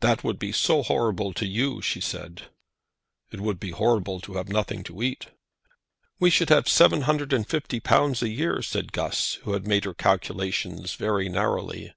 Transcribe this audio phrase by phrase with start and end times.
[0.00, 2.48] "That would be so horrible to you!" she said.
[3.30, 5.26] "It would be horrible to have nothing to eat."
[6.18, 9.84] "We should have seven hundred and fifty pounds a year," said Guss, who had made
[9.84, 11.92] her calculations very narrowly.